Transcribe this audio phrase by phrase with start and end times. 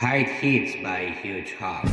[0.00, 1.86] High hits by a huge hog.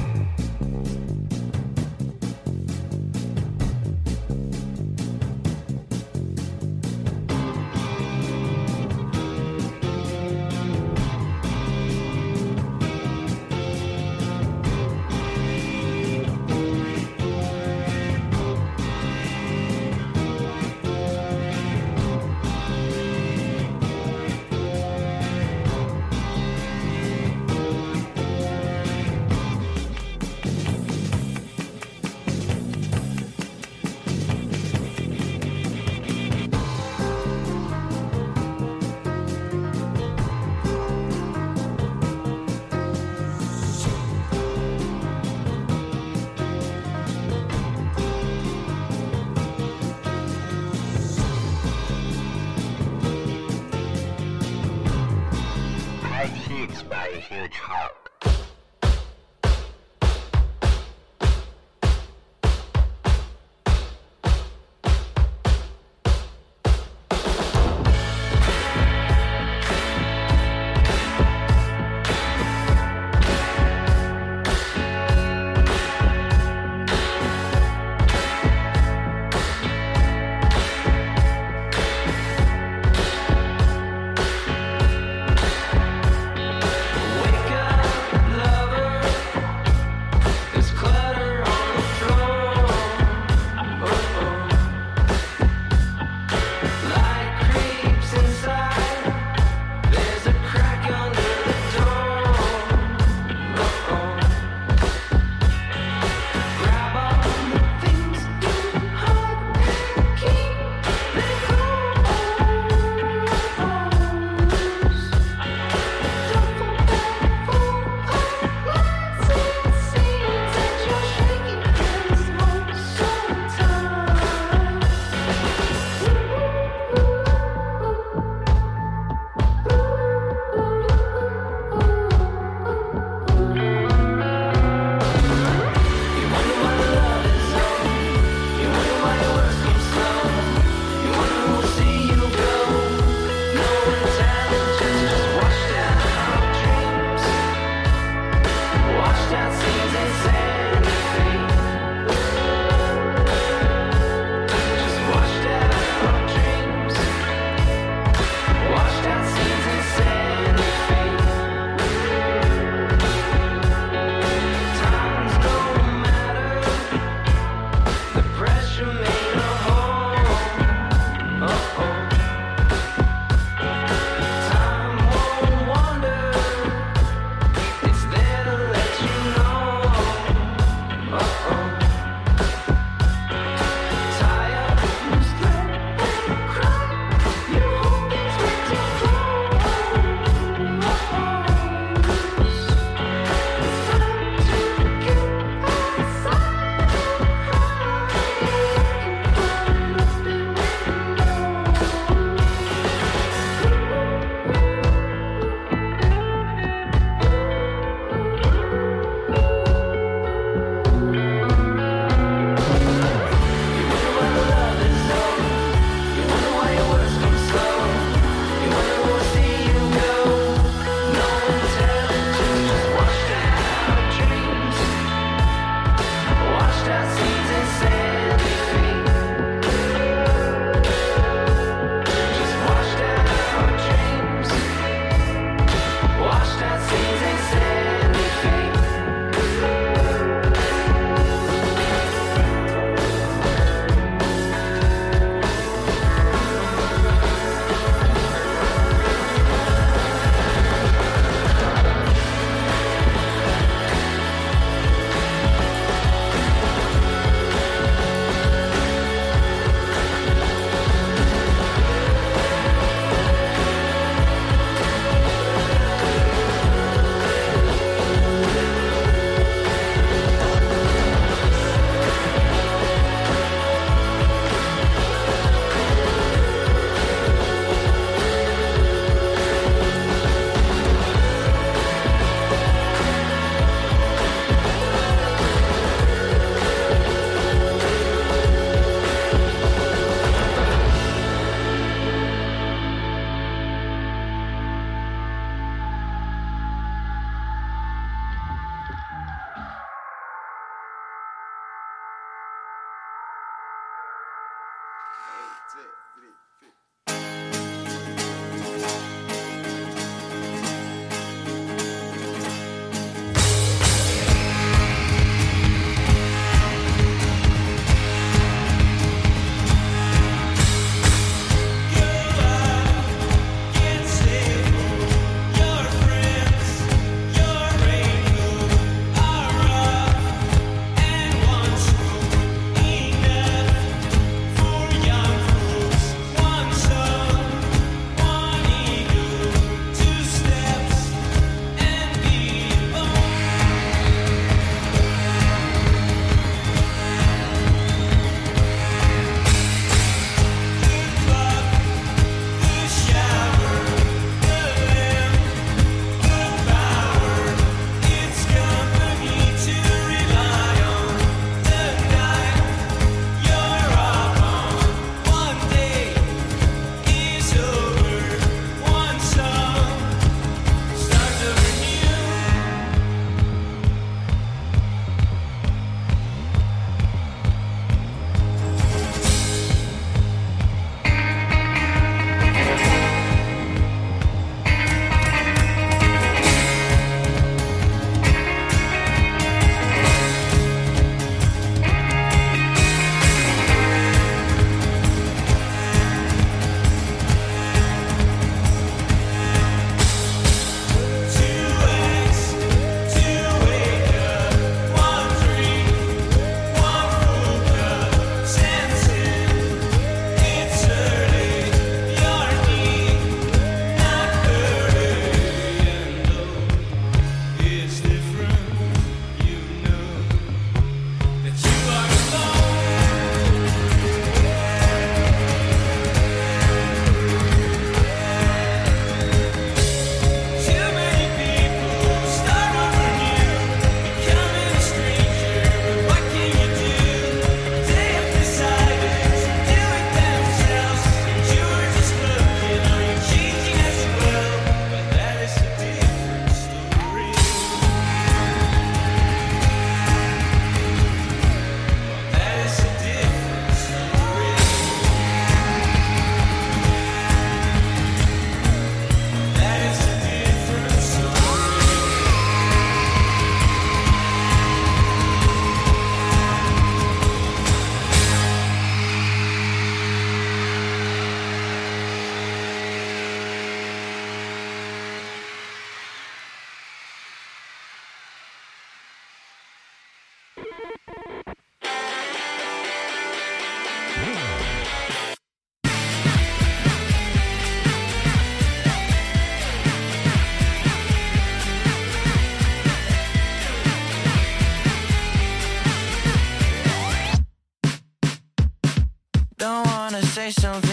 [500.52, 500.87] Something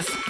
[0.00, 0.29] of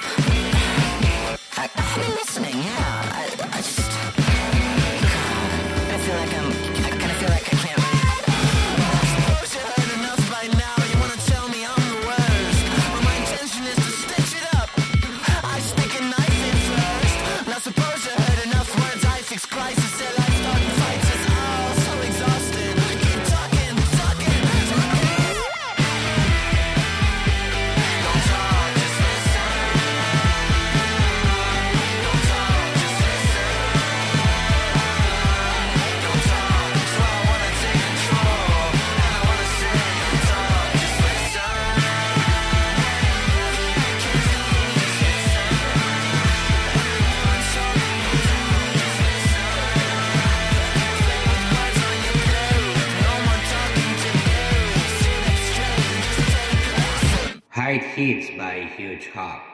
[59.00, 59.49] 差。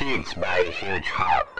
[0.00, 1.59] cheeks by a huge hawk.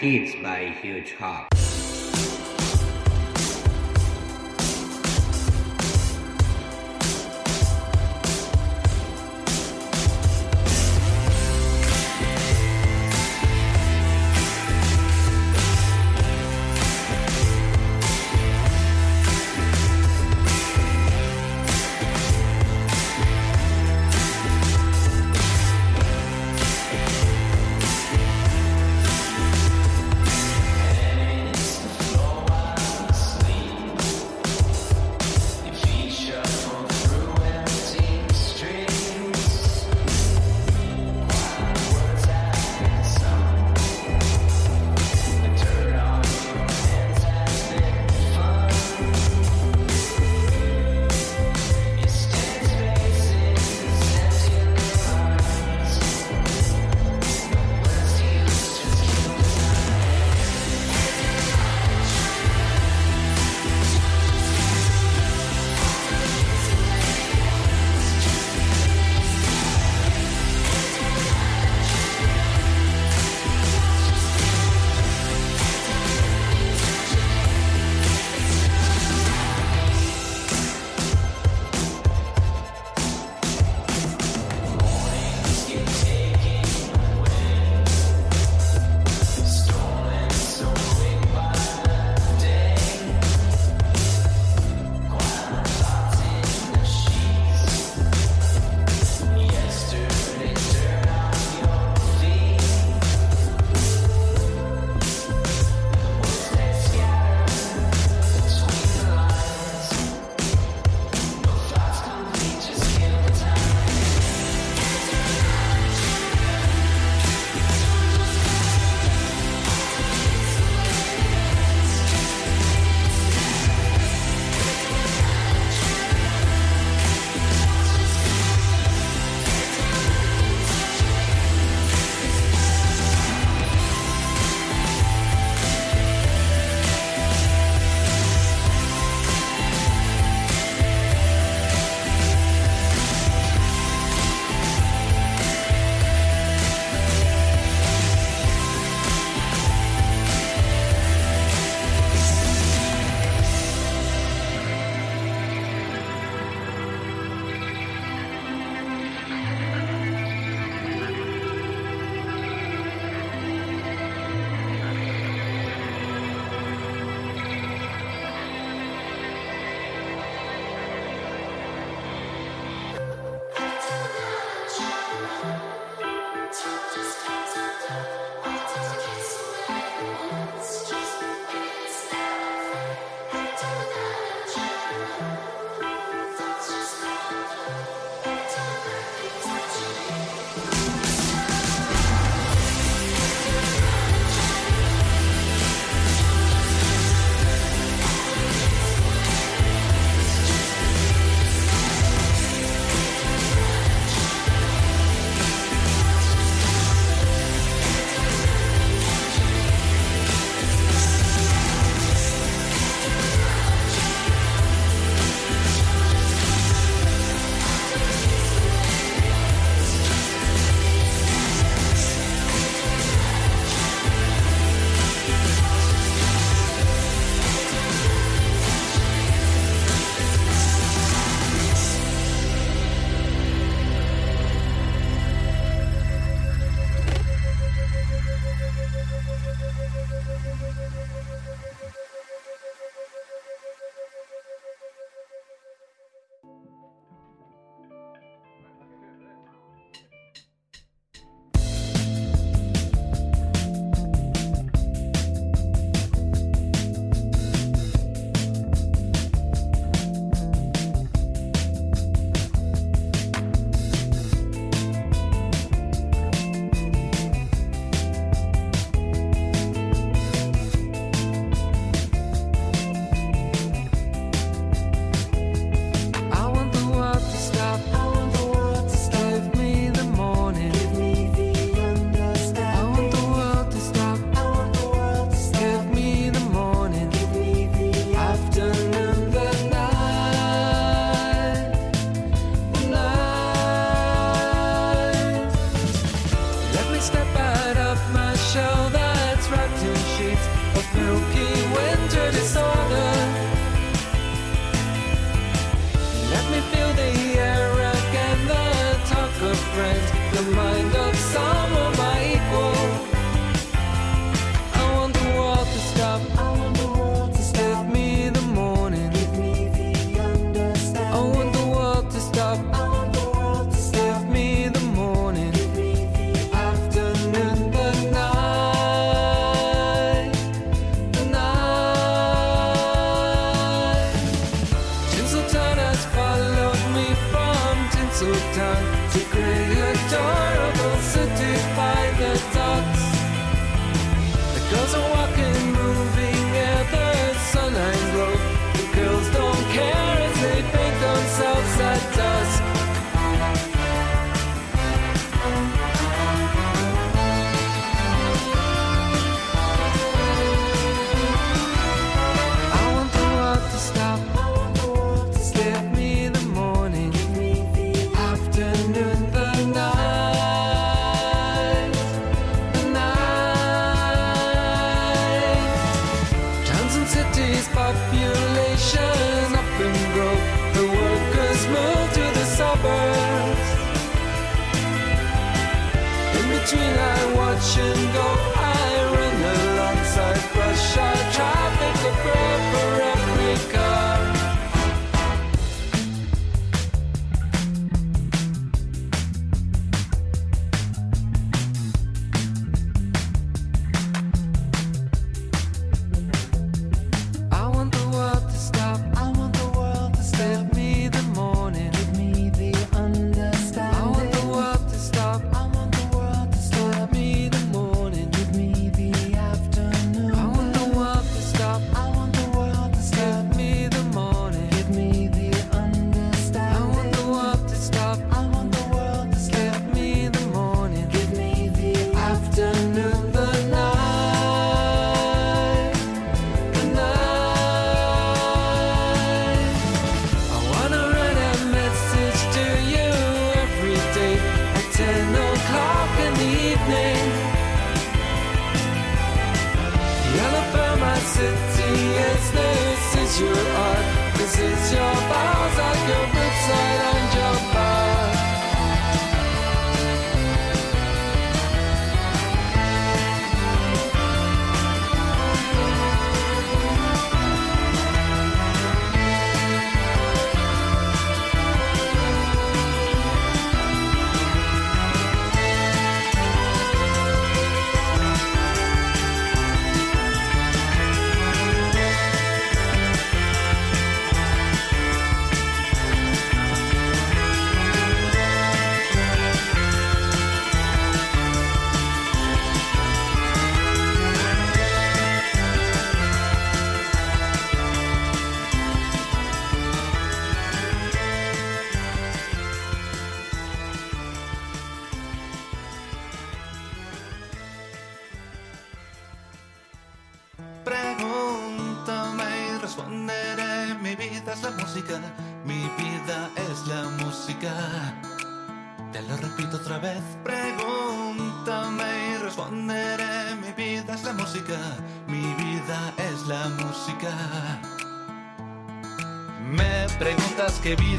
[0.00, 1.59] Hits by Huge Hop.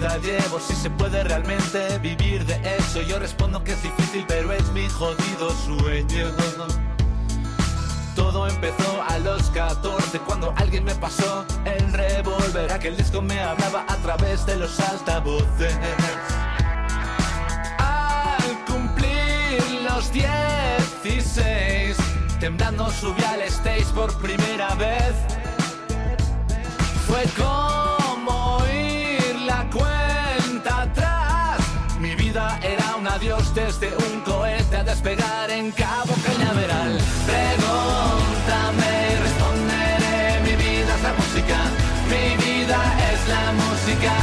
[0.01, 3.01] vida si se puede realmente vivir de eso.
[3.01, 6.27] Yo respondo que es difícil, pero es mi jodido sueño.
[8.15, 12.71] Todo empezó a los 14 cuando alguien me pasó el revólver.
[12.71, 15.77] Aquel disco me hablaba a través de los altavoces.
[17.77, 21.95] Al cumplir los 16,
[22.39, 25.13] temblando subí al stage por primera vez.
[27.07, 27.60] Fue con
[33.53, 36.97] desde un cohete a despegar en Cabo Cañaveral.
[37.25, 38.91] Pregúntame,
[39.23, 41.57] responderé, mi vida es la música,
[42.07, 42.79] mi vida
[43.11, 44.13] es la música.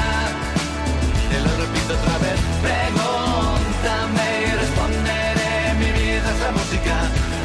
[1.30, 6.94] Te lo repito otra vez, pregúntame, y responderé, mi vida es la música,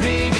[0.00, 0.33] mi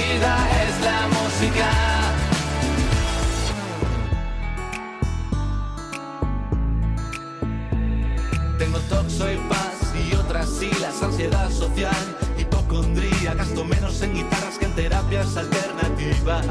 [15.37, 16.47] alternativas.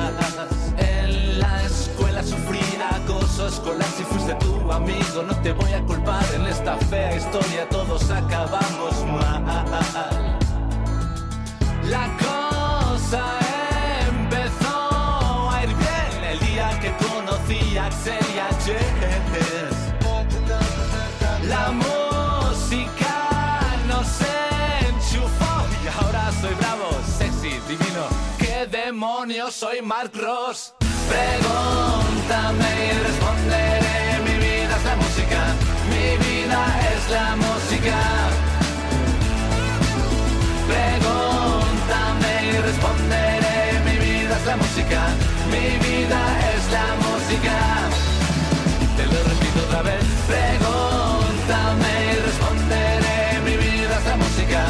[0.78, 2.60] En la escuela sufrí
[2.92, 3.88] acoso escolar.
[3.98, 6.24] Si fuiste tu amigo, no te voy a culpar.
[6.36, 10.38] En esta fea historia todos acabamos mal.
[11.90, 13.24] La cosa
[14.10, 19.84] empezó a ir bien el día que conocí a Axel y a Jess.
[21.48, 21.72] La
[29.24, 30.74] demonios soy Mark Ross?
[31.08, 34.20] Pregúntame y responderé.
[34.26, 35.40] Mi vida es la música,
[35.90, 36.60] mi vida
[36.92, 37.98] es la música.
[40.68, 43.80] Pregúntame y responderé.
[43.86, 45.02] Mi vida es la música,
[45.52, 46.20] mi vida
[46.54, 47.56] es la música.
[48.98, 50.04] Te lo repito otra vez.
[50.28, 53.40] Pregúntame y responderé.
[53.46, 54.62] Mi vida es la música,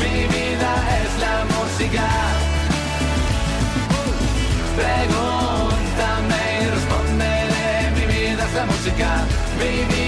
[0.00, 2.31] mi vida es la música.
[4.82, 7.90] Pregúntame y responderé.
[7.96, 9.08] Mi vida es la música,
[9.58, 10.01] mi vida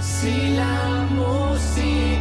[0.00, 2.15] Si la música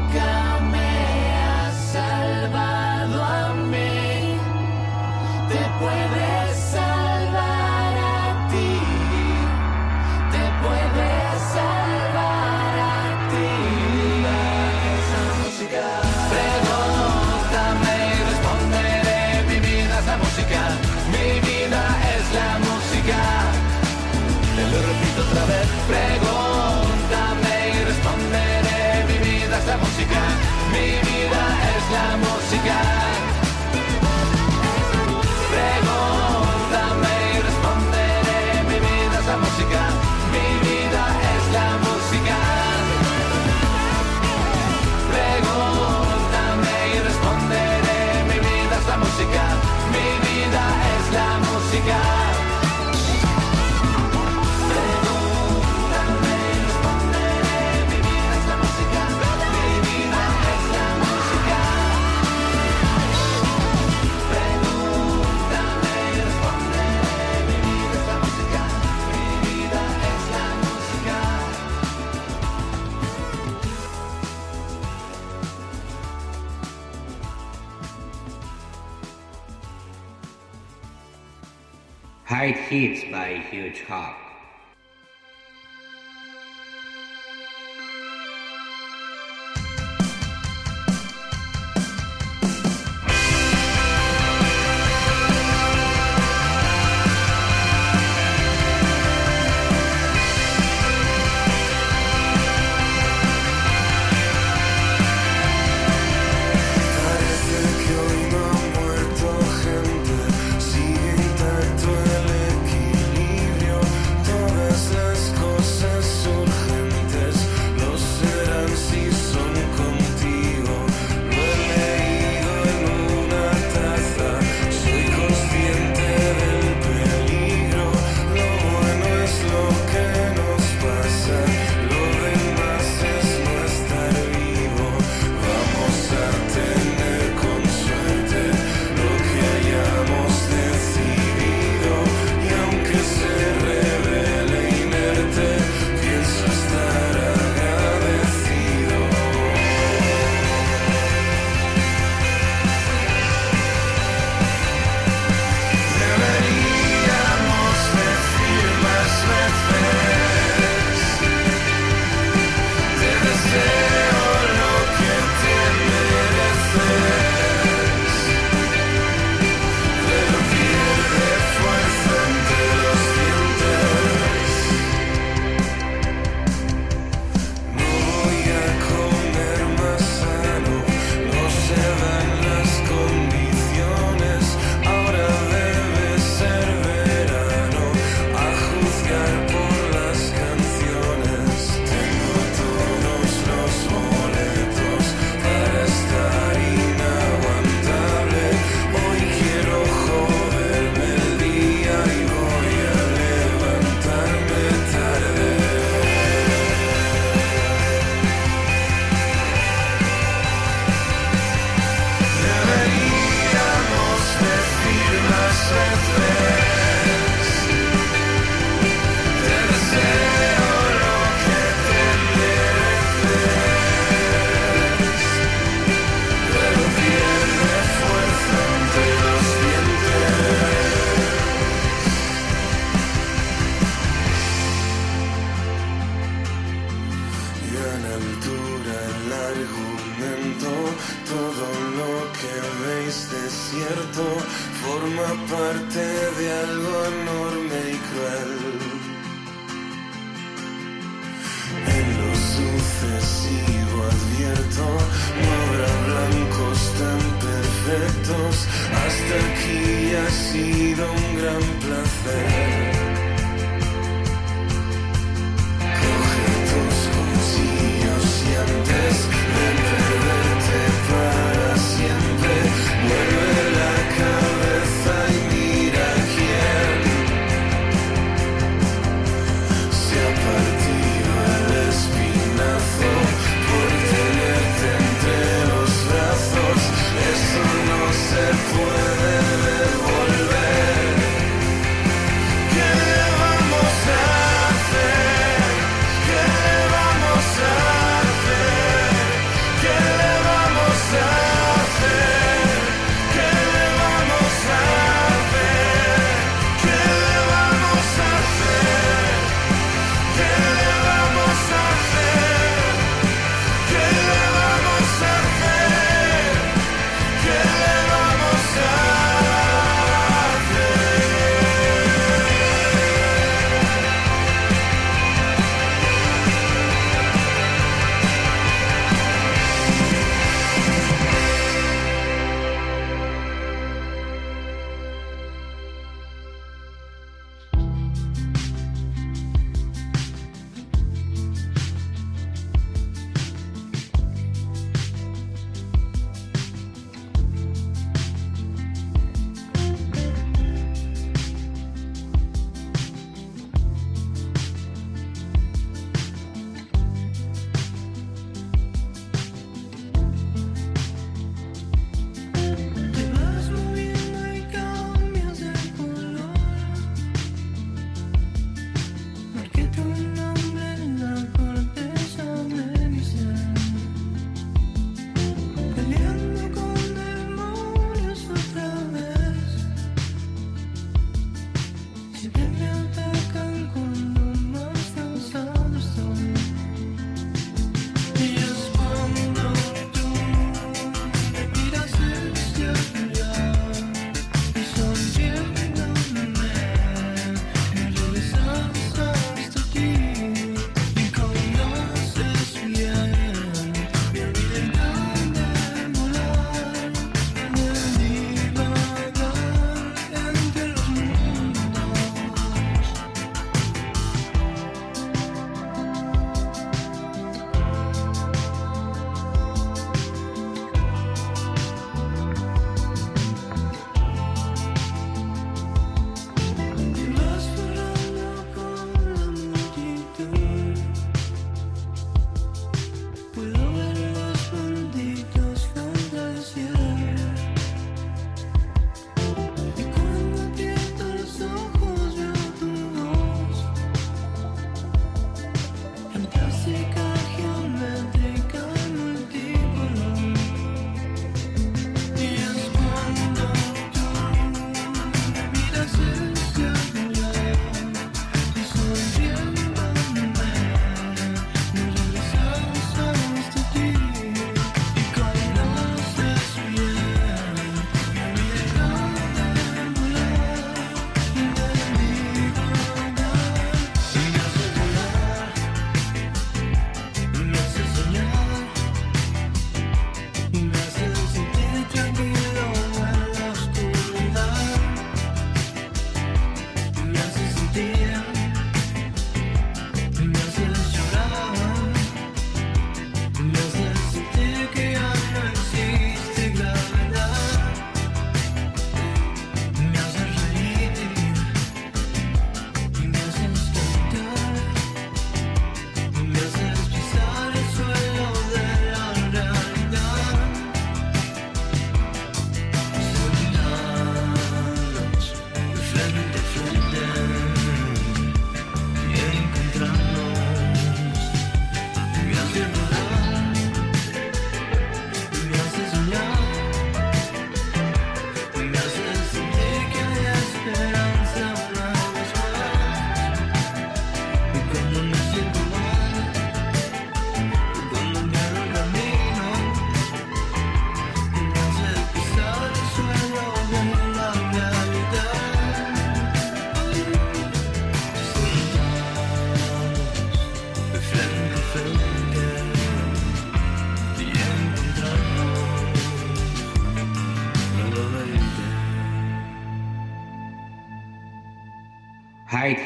[82.45, 84.14] height hits by huge Hawk.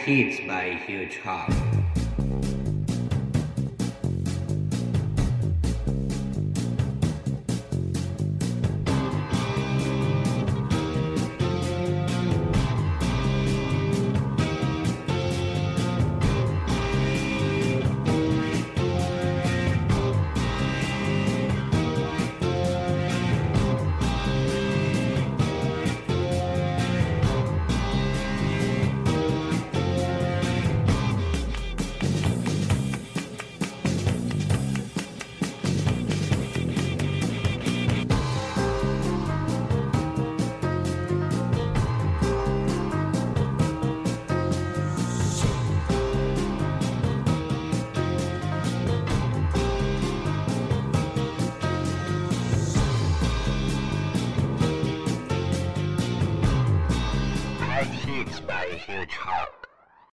[0.10, 1.69] Hits by Huge Hawk.